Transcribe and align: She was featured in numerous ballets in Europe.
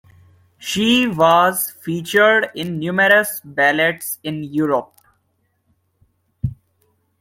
She 0.57 1.05
was 1.07 1.69
featured 1.69 2.49
in 2.55 2.79
numerous 2.79 3.39
ballets 3.45 4.17
in 4.23 4.43
Europe. 4.43 4.95